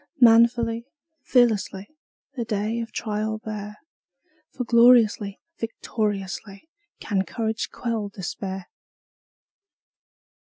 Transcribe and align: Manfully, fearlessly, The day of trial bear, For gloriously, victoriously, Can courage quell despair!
Manfully, 0.19 0.87
fearlessly, 1.21 1.87
The 2.35 2.43
day 2.43 2.79
of 2.79 2.91
trial 2.91 3.37
bear, 3.37 3.77
For 4.51 4.63
gloriously, 4.63 5.39
victoriously, 5.59 6.67
Can 6.99 7.23
courage 7.23 7.69
quell 7.69 8.09
despair! 8.09 8.65